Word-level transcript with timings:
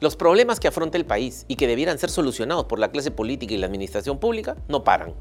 Los 0.00 0.14
problemas 0.14 0.60
que 0.60 0.68
afronta 0.68 0.96
el 0.96 1.04
país 1.04 1.44
y 1.48 1.56
que 1.56 1.66
debieran 1.66 1.98
ser 1.98 2.10
solucionados 2.10 2.66
por 2.66 2.78
la 2.78 2.92
clase 2.92 3.10
política 3.10 3.52
y 3.52 3.58
la 3.58 3.66
administración 3.66 4.18
pública 4.18 4.56
no 4.68 4.84
paran. 4.84 5.12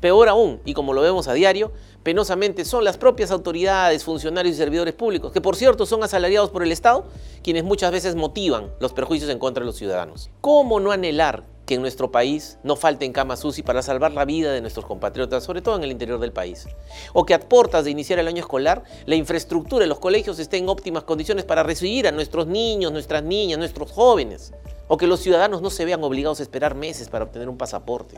Peor 0.00 0.28
aún, 0.28 0.60
y 0.64 0.74
como 0.74 0.92
lo 0.92 1.00
vemos 1.00 1.26
a 1.26 1.32
diario, 1.32 1.72
penosamente 2.04 2.64
son 2.64 2.84
las 2.84 2.98
propias 2.98 3.32
autoridades, 3.32 4.04
funcionarios 4.04 4.54
y 4.54 4.58
servidores 4.58 4.94
públicos, 4.94 5.32
que 5.32 5.40
por 5.40 5.56
cierto 5.56 5.86
son 5.86 6.04
asalariados 6.04 6.50
por 6.50 6.62
el 6.62 6.70
Estado, 6.70 7.06
quienes 7.42 7.64
muchas 7.64 7.90
veces 7.90 8.14
motivan 8.14 8.70
los 8.78 8.92
perjuicios 8.92 9.28
en 9.30 9.40
contra 9.40 9.62
de 9.62 9.66
los 9.66 9.76
ciudadanos. 9.76 10.30
¿Cómo 10.40 10.78
no 10.78 10.92
anhelar 10.92 11.44
que 11.66 11.74
en 11.74 11.82
nuestro 11.82 12.10
país 12.10 12.58
no 12.62 12.76
falten 12.76 13.12
camas 13.12 13.44
UCI 13.44 13.62
para 13.62 13.82
salvar 13.82 14.12
la 14.12 14.24
vida 14.24 14.52
de 14.52 14.60
nuestros 14.60 14.86
compatriotas, 14.86 15.44
sobre 15.44 15.60
todo 15.60 15.76
en 15.76 15.84
el 15.84 15.90
interior 15.90 16.20
del 16.20 16.32
país. 16.32 16.66
O 17.12 17.26
que 17.26 17.34
a 17.34 17.40
puertas 17.40 17.84
de 17.84 17.90
iniciar 17.90 18.18
el 18.18 18.28
año 18.28 18.40
escolar, 18.40 18.84
la 19.04 19.16
infraestructura 19.16 19.82
de 19.82 19.88
los 19.88 19.98
colegios 19.98 20.38
esté 20.38 20.58
en 20.58 20.68
óptimas 20.68 21.02
condiciones 21.02 21.44
para 21.44 21.64
recibir 21.64 22.06
a 22.06 22.12
nuestros 22.12 22.46
niños, 22.46 22.92
nuestras 22.92 23.24
niñas, 23.24 23.58
nuestros 23.58 23.90
jóvenes. 23.90 24.52
O 24.88 24.96
que 24.96 25.08
los 25.08 25.20
ciudadanos 25.20 25.60
no 25.60 25.70
se 25.70 25.84
vean 25.84 26.04
obligados 26.04 26.38
a 26.38 26.44
esperar 26.44 26.76
meses 26.76 27.08
para 27.08 27.24
obtener 27.24 27.48
un 27.48 27.58
pasaporte 27.58 28.16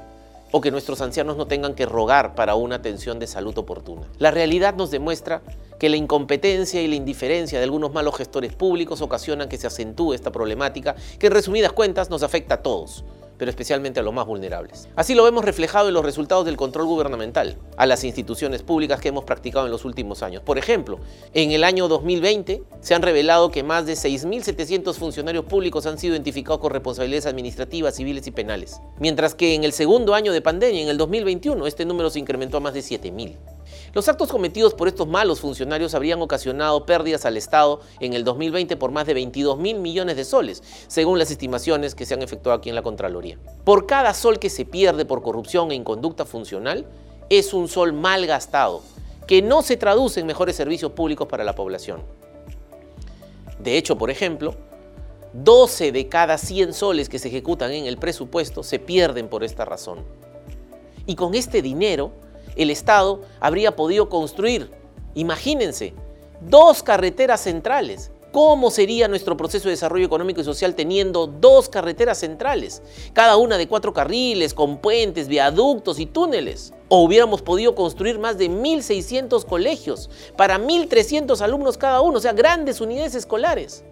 o 0.50 0.60
que 0.60 0.70
nuestros 0.70 1.00
ancianos 1.00 1.36
no 1.36 1.46
tengan 1.46 1.74
que 1.74 1.86
rogar 1.86 2.34
para 2.34 2.55
una 2.55 2.77
atención 2.77 3.19
de 3.19 3.27
salud 3.27 3.56
oportuna. 3.58 4.08
La 4.19 4.30
realidad 4.30 4.74
nos 4.74 4.91
demuestra 4.91 5.42
que 5.78 5.88
la 5.88 5.96
incompetencia 5.96 6.80
y 6.83 6.88
la 6.88 6.94
indiferencia 6.94 7.58
de 7.58 7.64
algunos 7.64 7.92
malos 7.92 8.16
gestores 8.16 8.55
públicos 8.55 9.00
ocasionan 9.00 9.48
que 9.48 9.58
se 9.58 9.66
acentúe 9.66 10.14
esta 10.14 10.33
problemática 10.33 10.96
que 11.19 11.27
en 11.27 11.33
resumidas 11.34 11.72
cuentas 11.72 12.10
nos 12.10 12.22
afecta 12.22 12.56
a 12.56 12.62
todos, 12.62 13.05
pero 13.38 13.51
especialmente 13.51 14.01
a 14.01 14.02
los 14.02 14.12
más 14.12 14.27
vulnerables. 14.27 14.88
Así 14.97 15.15
lo 15.15 15.24
vemos 15.24 15.45
reflejado 15.45 15.88
en 15.88 15.95
los 15.95 16.05
resultados 16.05 16.45
del 16.45 16.56
control 16.56 16.87
gubernamental 16.87 17.56
a 17.77 17.87
las 17.87 18.05
instituciones 18.05 18.62
públicas 18.62 19.01
que 19.01 19.09
hemos 19.09 19.24
practicado 19.24 19.66
en 19.66 19.73
los 19.73 19.84
últimos 19.84 20.23
años. 20.23 20.42
Por 20.42 20.59
ejemplo, 20.59 20.98
en 21.33 21.52
el 21.52 21.64
año 21.64 21.88
2020 21.88 22.62
se 22.80 22.95
han 22.95 23.02
revelado 23.02 23.51
que 23.51 23.62
más 23.62 23.86
de 23.86 23.95
6.700 23.95 24.95
funcionarios 24.95 25.45
públicos 25.45 25.86
han 25.86 25.98
sido 25.98 26.14
identificados 26.14 26.61
con 26.61 26.72
responsabilidades 26.72 27.27
administrativas, 27.27 27.95
civiles 27.95 28.27
y 28.27 28.30
penales, 28.30 28.80
mientras 28.98 29.34
que 29.34 29.55
en 29.55 29.64
el 29.64 29.73
segundo 29.73 30.14
año 30.14 30.33
de 30.33 30.42
pandemia, 30.42 30.83
en 30.83 30.89
el 30.89 30.98
2021, 30.98 31.67
este 31.67 31.84
número 31.84 32.11
se 32.11 32.19
incrementó 32.19 32.56
a 32.56 32.61
más 32.61 32.75
de 32.75 32.80
7.000. 32.80 33.58
Los 33.92 34.08
actos 34.08 34.30
cometidos 34.30 34.74
por 34.74 34.88
estos 34.88 35.08
malos 35.08 35.41
funcionarios 35.41 35.94
habrían 35.94 36.20
ocasionado 36.22 36.86
pérdidas 36.86 37.24
al 37.24 37.36
Estado 37.36 37.80
en 38.00 38.12
el 38.12 38.24
2020 38.24 38.77
por 38.77 38.91
más 38.91 39.06
de 39.06 39.14
22 39.14 39.58
mil 39.58 39.78
millones 39.78 40.16
de 40.16 40.24
soles, 40.24 40.62
según 40.86 41.19
las 41.19 41.30
estimaciones 41.30 41.94
que 41.94 42.06
se 42.06 42.14
han 42.14 42.22
efectuado 42.22 42.58
aquí 42.58 42.69
en 42.69 42.74
la 42.74 42.83
Contraloría. 42.83 43.39
Por 43.64 43.86
cada 43.86 44.14
sol 44.14 44.39
que 44.39 44.50
se 44.50 44.64
pierde 44.64 45.05
por 45.05 45.22
corrupción 45.22 45.70
e 45.70 45.74
inconducta 45.74 46.24
funcional, 46.24 46.86
es 47.30 47.52
un 47.52 47.69
sol 47.69 47.92
mal 47.92 48.27
gastado, 48.27 48.83
que 49.27 49.42
no 49.42 49.62
se 49.62 49.77
traduce 49.77 50.20
en 50.20 50.27
mejores 50.27 50.56
servicios 50.56 50.92
públicos 50.92 51.28
para 51.28 51.44
la 51.44 51.55
población. 51.55 52.02
De 53.58 53.77
hecho, 53.77 53.98
por 53.98 54.11
ejemplo, 54.11 54.55
12 55.33 55.92
de 55.92 56.08
cada 56.08 56.39
100 56.39 56.72
soles 56.72 57.08
que 57.08 57.19
se 57.19 57.28
ejecutan 57.28 57.72
en 57.72 57.86
el 57.86 57.98
presupuesto 57.98 58.62
se 58.62 58.78
pierden 58.78 59.28
por 59.28 59.44
esta 59.44 59.64
razón. 59.64 60.05
Y 61.06 61.14
con 61.14 61.34
este 61.34 61.61
dinero, 61.62 62.12
el 62.56 62.70
Estado 62.70 63.22
habría 63.41 63.77
podido 63.77 64.08
construir, 64.08 64.70
imagínense, 65.14 65.94
dos 66.41 66.82
carreteras 66.82 67.40
centrales. 67.42 68.10
¿Cómo 68.30 68.70
sería 68.70 69.08
nuestro 69.08 69.38
proceso 69.38 69.64
de 69.64 69.70
desarrollo 69.70 70.05
económico 70.05 70.42
y 70.42 70.44
social 70.44 70.74
teniendo 70.74 71.27
dos 71.27 71.70
carreteras 71.70 72.18
centrales? 72.18 72.82
Cada 73.14 73.38
una 73.38 73.56
de 73.56 73.66
cuatro 73.66 73.94
carriles, 73.94 74.52
con 74.52 74.78
puentes, 74.78 75.28
viaductos 75.28 75.98
y 75.98 76.05
túneles. 76.05 76.74
O 76.88 77.02
hubiéramos 77.02 77.40
podido 77.40 77.74
construir 77.74 78.18
más 78.18 78.36
de 78.36 78.50
1.600 78.50 79.46
colegios 79.46 80.10
para 80.36 80.58
1.300 80.58 81.40
alumnos 81.40 81.78
cada 81.78 82.02
uno, 82.02 82.18
o 82.18 82.20
sea, 82.20 82.34
grandes 82.34 82.83
unidades 82.83 83.14
escolares. 83.14 83.83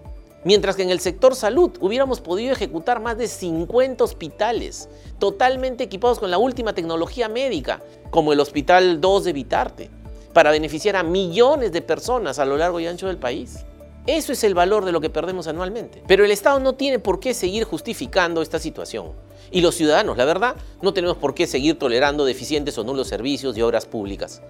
Mientras 0.47 0.77
que 0.77 0.84
en 0.84 0.91
el 0.91 1.00
sector 1.00 1.34
salud 1.34 1.72
hubiéramos 1.80 2.20
podido 2.20 2.52
ejecutar 2.52 3.00
más 3.00 3.19
de 3.19 3.27
50 3.27 4.04
hospitales 4.04 4.88
totalmente 5.19 5.82
equipados 5.82 6.20
con 6.20 6.31
la 6.31 6.38
última 6.38 6.72
tecnología 6.72 7.28
médica, 7.28 7.82
como 8.10 8.32
el 8.32 8.38
Hospital 8.38 9.00
2 9.00 9.25
de 9.25 9.32
Vitarte, 9.32 9.91
para 10.32 10.53
beneficiar 10.53 10.94
a 10.94 11.03
millones 11.03 11.72
de 11.72 11.82
personas 11.82 12.38
a 12.38 12.44
lo 12.44 12.56
largo 12.56 12.78
y 12.78 12.87
ancho 12.87 13.09
del 13.09 13.16
país. 13.16 13.65
Eso 14.06 14.32
es 14.32 14.44
el 14.44 14.54
valor 14.54 14.84
de 14.84 14.93
lo 14.93 15.00
que 15.00 15.10
perdemos 15.10 15.48
anualmente. 15.48 16.04
Pero 16.06 16.25
el 16.25 16.31
Estado 16.31 16.60
no 16.60 16.76
tiene 16.76 17.00
por 17.00 17.19
qué 17.19 17.34
seguir 17.34 17.65
justificando 17.65 18.41
esta 18.41 18.60
situación. 18.60 19.15
Y 19.50 19.62
los 19.62 19.75
ciudadanos, 19.75 20.16
la 20.16 20.26
verdad, 20.26 20.54
no 20.81 20.94
tenemos 20.94 21.16
por 21.16 21.34
qué 21.34 21.49
seguir 21.49 21.76
tolerando 21.76 22.25
deficientes 22.25 22.78
o 22.78 22.84
nulos 22.84 23.09
servicios 23.09 23.59
y 23.59 23.62
obras 23.62 23.84
públicas. 23.87 24.43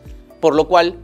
Por 0.43 0.55
lo 0.55 0.69
cual, 0.69 0.99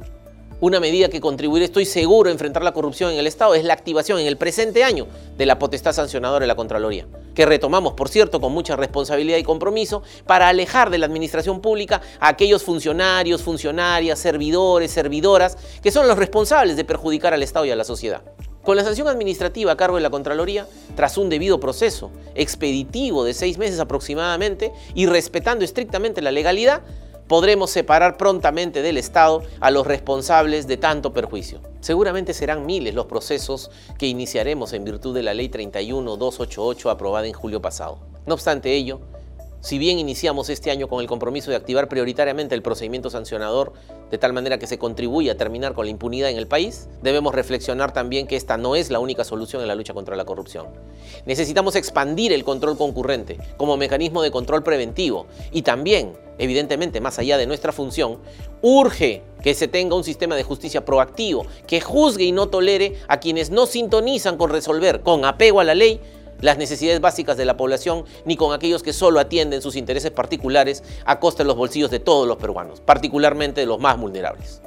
una 0.63 0.79
medida 0.79 1.09
que 1.09 1.21
contribuirá, 1.21 1.65
estoy 1.65 1.85
seguro, 1.85 2.29
a 2.29 2.33
enfrentar 2.33 2.63
la 2.63 2.73
corrupción 2.73 3.11
en 3.11 3.19
el 3.19 3.27
Estado 3.27 3.57
es 3.57 3.65
la 3.65 3.73
activación 3.73 4.21
en 4.21 4.29
el 4.29 4.37
presente 4.37 4.85
año 4.85 5.09
de 5.37 5.45
la 5.45 5.59
potestad 5.59 5.93
sancionadora 5.93 6.45
de 6.45 6.47
la 6.47 6.55
Contraloría, 6.55 7.05
que 7.35 7.45
retomamos, 7.45 7.95
por 7.95 8.09
cierto, 8.09 8.41
con 8.41 8.53
mucha 8.53 8.77
responsabilidad 8.77 9.39
y 9.39 9.43
compromiso 9.43 10.05
para 10.25 10.49
alejar 10.49 10.91
de 10.91 10.99
la 10.99 11.07
administración 11.07 11.61
pública 11.61 12.01
a 12.21 12.29
aquellos 12.29 12.63
funcionarios, 12.63 13.43
funcionarias, 13.43 14.21
servidores, 14.21 14.93
servidoras, 14.93 15.59
que 15.83 15.91
son 15.91 16.07
los 16.07 16.17
responsables 16.17 16.77
de 16.77 16.85
perjudicar 16.85 17.35
al 17.35 17.43
Estado 17.43 17.67
y 17.67 17.73
a 17.73 17.77
la 17.77 17.83
sociedad. 17.83 18.23
Con 18.63 18.77
la 18.77 18.85
sanción 18.85 19.09
administrativa 19.09 19.73
a 19.73 19.77
cargo 19.77 19.97
de 19.97 20.03
la 20.03 20.11
Contraloría, 20.11 20.69
tras 20.95 21.19
un 21.19 21.29
debido 21.29 21.59
proceso 21.59 22.13
expeditivo 22.37 23.25
de 23.25 23.35
seis 23.35 23.59
meses 23.59 23.81
aproximadamente 23.81 24.71
y 24.95 25.07
respetando 25.07 25.65
estrictamente 25.65 26.23
la 26.23 26.31
legalidad, 26.31 26.83
podremos 27.33 27.71
separar 27.71 28.19
prontamente 28.19 28.83
del 28.83 28.99
Estado 28.99 29.43
a 29.59 29.71
los 29.71 29.87
responsables 29.87 30.67
de 30.67 30.77
tanto 30.77 31.15
perjuicio. 31.15 31.63
Seguramente 31.81 32.35
serán 32.35 32.67
miles 32.67 32.95
los 32.95 33.07
procesos 33.07 33.71
que 33.97 34.07
iniciaremos 34.07 34.75
en 34.75 34.85
virtud 34.85 35.15
de 35.15 35.23
la 35.23 35.33
Ley 35.33 35.49
31288 35.49 36.91
aprobada 36.91 37.27
en 37.27 37.33
julio 37.33 37.63
pasado. 37.63 38.01
No 38.27 38.35
obstante 38.35 38.75
ello, 38.75 39.01
si 39.63 39.79
bien 39.79 40.01
iniciamos 40.01 40.51
este 40.51 40.73
año 40.73 40.89
con 40.89 41.01
el 41.01 41.07
compromiso 41.07 41.51
de 41.51 41.57
activar 41.57 41.89
prioritariamente 41.89 42.57
el 42.57 42.63
procedimiento 42.63 43.11
sancionador 43.11 43.73
de 44.11 44.19
tal 44.19 44.33
manera 44.33 44.59
que 44.59 44.67
se 44.67 44.77
contribuya 44.77 45.33
a 45.33 45.37
terminar 45.37 45.73
con 45.73 45.87
la 45.87 45.93
impunidad 45.93 46.31
en 46.31 46.37
el 46.37 46.49
país, 46.49 46.89
debemos 47.01 47.33
reflexionar 47.33 47.93
también 47.93 48.27
que 48.27 48.35
esta 48.35 48.57
no 48.57 48.75
es 48.75 48.91
la 48.91 48.99
única 48.99 49.23
solución 49.23 49.63
en 49.63 49.69
la 49.69 49.77
lucha 49.77 49.95
contra 49.95 50.17
la 50.17 50.25
corrupción. 50.25 50.67
Necesitamos 51.27 51.77
expandir 51.77 52.33
el 52.33 52.43
control 52.43 52.77
concurrente 52.77 53.39
como 53.57 53.77
mecanismo 53.77 54.21
de 54.23 54.33
control 54.33 54.65
preventivo 54.65 55.27
y 55.53 55.63
también, 55.63 56.15
evidentemente, 56.39 57.01
más 57.01 57.21
allá 57.21 57.39
de 57.39 57.47
nuestra 57.47 57.71
función, 57.71 58.19
urge 58.63 59.23
que 59.45 59.55
se 59.55 59.69
tenga 59.69 59.95
un 59.95 60.05
sistema 60.05 60.35
de 60.35 60.43
justicia 60.43 60.85
proactivo 60.85 61.47
que 61.69 61.81
juzgue 61.81 62.25
y 62.25 62.33
no 62.33 62.49
tolere 62.49 62.97
a 63.07 63.21
quienes 63.21 63.51
no 63.51 63.67
sintonizan 63.67 64.37
con 64.37 64.51
resolver 64.51 65.03
con 65.03 65.25
apego 65.25 65.61
a 65.61 65.65
la 65.65 65.77
ley 65.77 66.01
las 66.43 66.59
necesidades 66.59 67.01
básicas 67.01 67.39
de 67.39 67.47
la 67.47 67.57
población 67.57 68.05
ni 68.27 68.37
con 68.37 68.53
aquellos 68.53 68.83
que 68.83 68.93
solo 68.93 69.19
atienden 69.19 69.63
sus 69.63 69.77
intereses 69.77 70.11
particulares 70.11 70.85
a 71.07 71.19
costa 71.19 71.43
de 71.43 71.47
los 71.47 71.57
bolsillos 71.57 71.91
de 71.91 72.01
todos 72.01 72.29
los 72.29 72.37
peruanos, 72.37 72.83
particularmente 72.83 73.63
de 73.63 73.67
los 73.67 73.81
más 73.81 73.99
vulnerables. 73.99 74.61